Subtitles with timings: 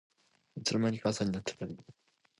[0.55, 1.77] いつの間にか朝になってたり